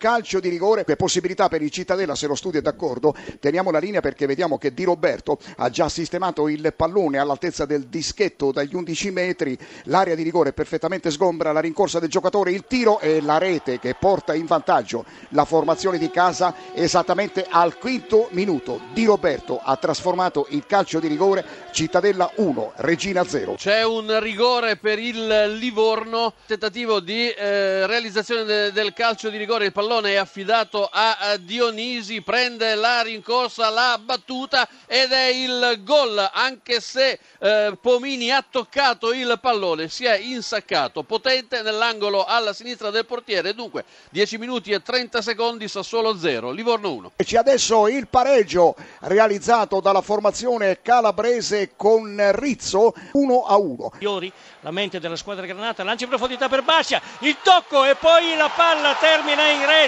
calcio 0.00 0.40
di 0.40 0.48
rigore, 0.48 0.86
che 0.86 0.96
possibilità 0.96 1.48
per 1.48 1.60
il 1.60 1.70
Cittadella 1.70 2.14
se 2.14 2.26
lo 2.26 2.34
studio 2.34 2.58
è 2.58 2.62
d'accordo. 2.62 3.14
Teniamo 3.38 3.70
la 3.70 3.78
linea 3.78 4.00
perché 4.00 4.24
vediamo 4.24 4.56
che 4.56 4.72
Di 4.72 4.84
Roberto 4.84 5.38
ha 5.56 5.68
già 5.68 5.90
sistemato 5.90 6.48
il 6.48 6.72
pallone 6.74 7.18
all'altezza 7.18 7.66
del 7.66 7.84
dischetto 7.84 8.50
dagli 8.50 8.74
11 8.74 9.10
metri, 9.10 9.58
l'area 9.84 10.14
di 10.14 10.22
rigore 10.22 10.54
perfettamente 10.54 11.10
sgombra, 11.10 11.52
la 11.52 11.60
rincorsa 11.60 11.98
del 11.98 12.08
giocatore, 12.08 12.50
il 12.50 12.64
tiro 12.66 12.98
e 12.98 13.20
la 13.20 13.36
rete 13.36 13.78
che 13.78 13.94
porta 13.94 14.34
in 14.34 14.46
vantaggio 14.46 15.04
la 15.30 15.44
formazione 15.44 15.98
di 15.98 16.08
casa 16.08 16.54
esattamente 16.72 17.46
al 17.46 17.76
quinto 17.76 18.28
minuto. 18.30 18.80
Di 18.94 19.04
Roberto 19.04 19.60
ha 19.62 19.76
trasformato 19.76 20.46
il 20.48 20.64
calcio 20.64 20.98
di 20.98 21.08
rigore 21.08 21.44
Cittadella 21.72 22.32
1, 22.36 22.72
Regina 22.76 23.22
0. 23.22 23.56
C'è 23.58 23.84
un 23.84 24.18
rigore 24.18 24.76
per 24.76 24.98
il 24.98 25.58
Livorno, 25.58 26.32
tentativo 26.46 27.00
di 27.00 27.28
eh, 27.28 27.86
realizzazione 27.86 28.44
de- 28.44 28.72
del 28.72 28.94
calcio 28.94 29.28
di 29.28 29.36
rigore, 29.36 29.66
il 29.66 29.72
pallone 29.72 29.88
è 29.98 30.14
affidato 30.14 30.88
a, 30.90 31.36
Dionisi, 31.36 32.22
prende 32.22 32.76
la 32.76 33.02
rincorsa, 33.02 33.68
la 33.70 33.98
battuta 34.00 34.68
ed 34.86 35.10
è 35.10 35.26
il 35.26 35.80
gol, 35.82 36.30
anche 36.32 36.80
se 36.80 37.18
eh, 37.40 37.76
Pomini 37.80 38.30
ha 38.30 38.44
toccato 38.48 39.12
il 39.12 39.36
pallone, 39.40 39.88
si 39.88 40.04
è 40.04 40.16
insaccato, 40.16 41.02
potente 41.02 41.62
nell'angolo 41.62 42.24
alla 42.24 42.52
sinistra 42.52 42.90
del 42.90 43.04
portiere, 43.04 43.52
dunque 43.52 43.84
10 44.10 44.38
minuti 44.38 44.70
e 44.70 44.80
30 44.80 45.20
secondi, 45.20 45.66
Sassuolo 45.66 46.16
0, 46.16 46.52
Livorno 46.52 46.92
1. 46.92 47.12
E 47.16 47.24
c'è 47.24 47.38
adesso 47.38 47.88
il 47.88 48.06
pareggio 48.06 48.76
realizzato 49.00 49.80
dalla 49.80 50.02
formazione 50.02 50.80
calabrese 50.82 51.72
con 51.74 52.16
Rizzo 52.34 52.94
1 53.12 53.42
a 53.44 53.56
1. 53.56 53.92
Iori, 53.98 54.32
la 54.60 54.70
mente 54.70 55.00
della 55.00 55.16
squadra 55.16 55.46
granata, 55.46 55.82
lancia 55.82 56.04
in 56.04 56.10
profondità 56.10 56.48
per 56.48 56.62
Bascia, 56.62 57.00
il 57.20 57.36
tocco 57.42 57.84
e 57.84 57.96
poi 57.96 58.36
la 58.36 58.50
palla 58.54 58.94
termina 58.94 59.48
in 59.48 59.66
rete. 59.66 59.78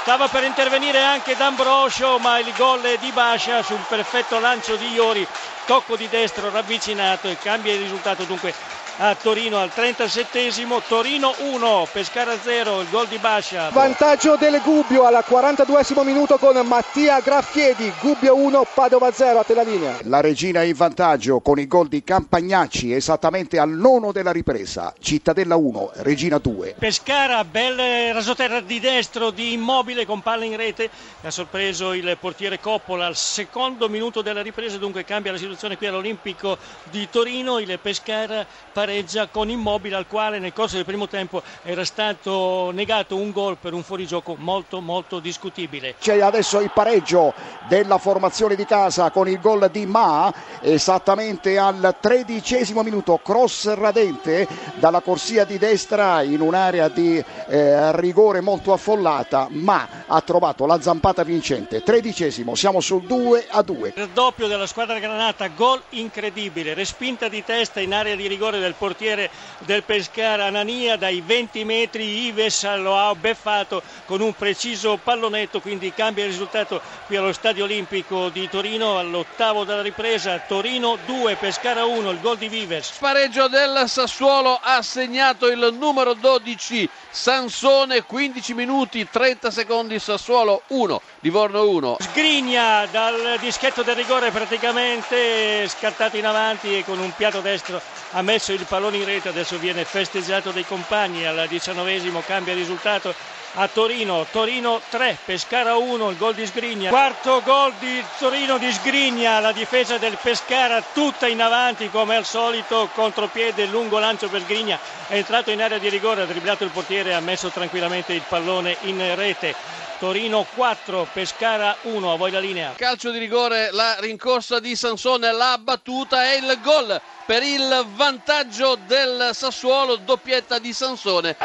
Stava 0.00 0.26
per 0.26 0.42
intervenire 0.42 1.00
anche 1.00 1.36
D'Ambrosio, 1.36 2.18
ma 2.18 2.40
il 2.40 2.52
gol 2.56 2.96
di 2.98 3.12
Bascia 3.12 3.62
sul 3.62 3.78
perfetto 3.88 4.40
lancio 4.40 4.74
di 4.74 4.88
Iori, 4.90 5.24
tocco 5.64 5.94
di 5.94 6.08
destro 6.08 6.50
ravvicinato 6.50 7.28
e 7.28 7.38
cambia 7.38 7.72
il 7.72 7.78
risultato. 7.82 8.24
Dunque 8.24 8.52
a 8.98 9.14
Torino 9.14 9.58
al 9.58 9.70
37esimo, 9.74 10.82
Torino 10.86 11.34
1, 11.38 11.88
Pescara 11.90 12.38
0, 12.38 12.82
il 12.82 12.90
gol 12.90 13.08
di 13.08 13.18
Bascia. 13.18 13.70
Vantaggio 13.70 14.36
del 14.36 14.60
Gubbio 14.62 15.04
al 15.04 15.24
42esimo 15.26 16.04
minuto 16.04 16.36
con 16.36 16.56
Mattia 16.66 17.20
Graffiedi, 17.20 17.92
Gubbio 18.00 18.36
1, 18.36 18.66
Padova 18.74 19.10
0 19.10 19.38
a 19.38 19.44
te 19.44 19.54
la 19.54 19.62
linea. 19.62 19.98
La 20.02 20.20
Regina 20.20 20.62
in 20.62 20.74
vantaggio 20.74 21.40
con 21.40 21.58
il 21.58 21.66
gol 21.66 21.88
di 21.88 22.04
Campagnacci 22.04 22.92
esattamente 22.92 23.58
al 23.58 23.70
nono 23.70 24.12
della 24.12 24.30
ripresa, 24.30 24.92
Cittadella 25.00 25.56
1, 25.56 25.92
Regina 25.96 26.38
2. 26.38 26.76
Pescara, 26.78 27.44
bel 27.44 28.12
rasoterra 28.12 28.60
di 28.60 28.78
destro 28.78 29.30
di 29.30 29.54
Immobile 29.54 30.04
con 30.04 30.20
palla 30.20 30.44
in 30.44 30.56
rete, 30.56 30.90
ha 31.22 31.30
sorpreso 31.30 31.92
il 31.94 32.16
portiere 32.20 32.60
Coppola 32.60 33.06
al 33.06 33.16
secondo 33.16 33.88
minuto 33.88 34.20
della 34.20 34.42
ripresa, 34.42 34.76
dunque 34.76 35.04
cambia 35.04 35.32
la 35.32 35.38
situazione 35.38 35.76
qui 35.76 35.86
all'Olimpico 35.86 36.58
di 36.90 37.08
Torino, 37.10 37.58
il 37.58 37.78
Pescara 37.80 38.44
pareggia 38.82 39.28
con 39.28 39.48
Immobile 39.48 39.94
al 39.94 40.08
quale 40.08 40.40
nel 40.40 40.52
corso 40.52 40.74
del 40.74 40.84
primo 40.84 41.06
tempo 41.06 41.40
era 41.62 41.84
stato 41.84 42.72
negato 42.72 43.14
un 43.14 43.30
gol 43.30 43.56
per 43.56 43.74
un 43.74 43.84
fuorigioco 43.84 44.34
molto 44.36 44.80
molto 44.80 45.20
discutibile. 45.20 45.94
C'è 46.00 46.20
adesso 46.20 46.58
il 46.58 46.72
pareggio 46.74 47.32
della 47.68 47.98
formazione 47.98 48.56
di 48.56 48.64
casa 48.64 49.12
con 49.12 49.28
il 49.28 49.38
gol 49.38 49.70
di 49.70 49.86
Ma 49.86 50.34
esattamente 50.60 51.58
al 51.58 51.94
tredicesimo 52.00 52.82
minuto, 52.82 53.20
cross 53.22 53.72
radente 53.74 54.48
dalla 54.74 55.00
corsia 55.00 55.44
di 55.44 55.58
destra 55.58 56.22
in 56.22 56.40
un'area 56.40 56.88
di 56.88 57.24
eh, 57.46 57.96
rigore 57.96 58.40
molto 58.40 58.72
affollata, 58.72 59.46
Ma 59.50 59.86
ha 60.06 60.20
trovato 60.22 60.66
la 60.66 60.80
zampata 60.80 61.22
vincente. 61.22 61.84
Tredicesimo, 61.84 62.56
siamo 62.56 62.80
sul 62.80 63.02
2 63.02 63.46
a 63.48 63.62
2. 63.62 63.92
Il 63.94 64.08
doppio 64.12 64.48
della 64.48 64.66
squadra 64.66 64.98
granata, 64.98 65.46
gol 65.46 65.80
incredibile, 65.90 66.74
respinta 66.74 67.28
di 67.28 67.44
testa 67.44 67.78
in 67.78 67.94
area 67.94 68.16
di 68.16 68.26
rigore 68.26 68.58
del 68.58 68.71
portiere 68.74 69.30
del 69.60 69.82
Pescara 69.82 70.46
Anania 70.46 70.96
dai 70.96 71.22
20 71.24 71.64
metri 71.64 72.26
Ives 72.26 72.76
lo 72.76 72.98
ha 72.98 73.14
beffato 73.14 73.82
con 74.06 74.20
un 74.20 74.32
preciso 74.34 74.98
pallonetto 75.02 75.60
quindi 75.60 75.92
cambia 75.92 76.24
il 76.24 76.30
risultato 76.30 76.80
qui 77.06 77.16
allo 77.16 77.32
Stadio 77.32 77.64
Olimpico 77.64 78.28
di 78.28 78.48
Torino 78.48 78.98
all'ottavo 78.98 79.64
della 79.64 79.82
ripresa 79.82 80.38
Torino 80.46 80.98
2 81.04 81.36
Pescara 81.36 81.84
1 81.84 82.10
il 82.10 82.20
gol 82.20 82.38
di 82.38 82.48
Vives 82.48 82.90
Pareggio 82.98 83.48
del 83.48 83.84
Sassuolo 83.86 84.58
ha 84.60 84.82
segnato 84.82 85.48
il 85.48 85.74
numero 85.78 86.14
12 86.14 86.88
Sansone 87.10 88.02
15 88.02 88.54
minuti 88.54 89.08
30 89.08 89.50
secondi 89.50 89.98
Sassuolo 89.98 90.62
1 90.68 91.00
Livorno 91.20 91.68
1 91.68 91.96
Sgrigna 92.00 92.86
dal 92.86 93.36
dischetto 93.40 93.82
del 93.82 93.96
rigore 93.96 94.30
praticamente 94.30 95.68
scattato 95.68 96.16
in 96.16 96.26
avanti 96.26 96.78
e 96.78 96.84
con 96.84 96.98
un 96.98 97.12
piatto 97.14 97.40
destro 97.40 97.80
ha 98.12 98.22
messo 98.22 98.52
il 98.52 98.61
pallone 98.64 98.96
in 98.98 99.04
rete 99.04 99.28
adesso 99.28 99.58
viene 99.58 99.84
festeggiato 99.84 100.50
dai 100.50 100.64
compagni 100.64 101.26
al 101.26 101.46
diciannovesimo 101.48 102.22
cambia 102.26 102.54
risultato 102.54 103.14
a 103.54 103.68
Torino, 103.68 104.26
Torino 104.30 104.80
3, 104.88 105.18
Pescara 105.26 105.76
1, 105.76 106.10
il 106.10 106.16
gol 106.16 106.34
di 106.34 106.46
Sgrigna, 106.46 106.88
quarto 106.88 107.42
gol 107.42 107.74
di 107.78 108.02
Torino 108.18 108.56
di 108.56 108.72
Sgrigna, 108.72 109.40
la 109.40 109.52
difesa 109.52 109.98
del 109.98 110.16
Pescara 110.22 110.82
tutta 110.94 111.26
in 111.26 111.42
avanti 111.42 111.90
come 111.90 112.16
al 112.16 112.24
solito, 112.24 112.88
contropiede, 112.94 113.66
lungo 113.66 113.98
lancio 113.98 114.28
per 114.28 114.40
Sgrigna, 114.40 114.78
è 115.06 115.16
entrato 115.16 115.50
in 115.50 115.60
area 115.60 115.76
di 115.76 115.90
rigore, 115.90 116.22
ha 116.22 116.26
dribblato 116.26 116.64
il 116.64 116.70
portiere 116.70 117.12
ha 117.12 117.20
messo 117.20 117.48
tranquillamente 117.50 118.14
il 118.14 118.22
pallone 118.26 118.74
in 118.84 119.14
rete. 119.16 119.90
Torino 120.02 120.44
4, 120.56 121.06
Pescara 121.12 121.76
1, 121.82 122.12
a 122.12 122.16
voi 122.16 122.32
la 122.32 122.40
linea. 122.40 122.72
Calcio 122.74 123.12
di 123.12 123.18
rigore, 123.18 123.70
la 123.70 123.94
rincorsa 124.00 124.58
di 124.58 124.74
Sansone, 124.74 125.30
la 125.30 125.56
battuta 125.62 126.28
e 126.28 126.38
il 126.38 126.58
gol 126.60 127.00
per 127.24 127.44
il 127.44 127.86
vantaggio 127.94 128.76
del 128.84 129.30
Sassuolo, 129.32 129.94
doppietta 129.94 130.58
di 130.58 130.72
Sansone. 130.72 131.36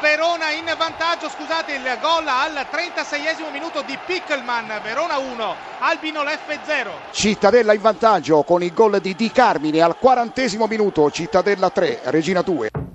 Verona 0.00 0.52
in 0.52 0.74
vantaggio, 0.78 1.28
scusate 1.28 1.74
il 1.74 1.98
gol 2.00 2.26
al 2.26 2.66
36esimo 2.72 3.50
minuto 3.52 3.82
di 3.82 3.98
Pickelman, 4.02 4.80
Verona 4.82 5.18
1, 5.18 5.54
Albino 5.80 6.22
Leffe 6.22 6.60
0. 6.64 6.92
Cittadella 7.10 7.74
in 7.74 7.82
vantaggio 7.82 8.42
con 8.42 8.62
il 8.62 8.72
gol 8.72 9.00
di 9.00 9.14
Di 9.14 9.30
Carmine 9.30 9.82
al 9.82 9.98
quarantesimo 9.98 10.66
minuto, 10.66 11.10
Cittadella 11.10 11.68
3, 11.68 12.00
Regina 12.04 12.40
2. 12.40 12.91